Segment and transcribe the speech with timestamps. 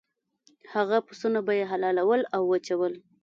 [0.73, 2.93] هغه پسونه به یې حلالول او وچول.